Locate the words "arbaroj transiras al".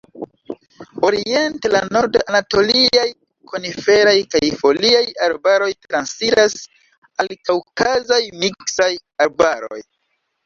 5.27-7.31